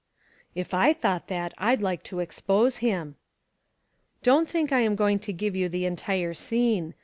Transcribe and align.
"If 0.55 0.73
I 0.73 0.93
thought 0.93 1.27
that, 1.27 1.53
I'd 1.59 1.79
like 1.79 2.01
to 2.05 2.21
expose 2.21 2.77
him." 2.77 3.17
Don't 4.23 4.49
think 4.49 4.71
I 4.73 4.79
am 4.79 4.95
going 4.95 5.19
to 5.19 5.31
give 5.31 5.55
you 5.55 5.69
the 5.69 5.85
entire 5.85 6.33
scene. 6.33 6.95